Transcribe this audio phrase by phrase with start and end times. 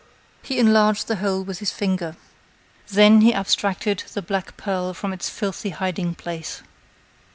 [0.41, 2.17] He enlarged the hole with his finger.
[2.87, 6.63] Then he abstracted the black pearl from its filthy hiding place.